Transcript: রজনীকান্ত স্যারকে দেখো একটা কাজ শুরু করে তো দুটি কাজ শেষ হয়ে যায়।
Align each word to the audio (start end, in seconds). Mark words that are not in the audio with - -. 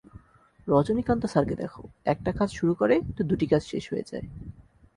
রজনীকান্ত 0.67 1.23
স্যারকে 1.25 1.55
দেখো 1.55 1.81
একটা 2.05 2.31
কাজ 2.31 2.49
শুরু 2.49 2.73
করে 2.75 2.95
তো 3.15 3.21
দুটি 3.23 3.45
কাজ 3.47 3.61
শেষ 3.63 3.83
হয়ে 3.91 4.09
যায়। 4.11 4.25